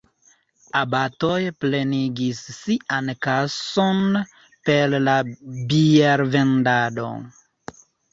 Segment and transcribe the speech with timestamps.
[0.77, 3.99] Abatoj plenigis sian kason
[4.69, 5.19] per la
[5.75, 7.07] biervendado.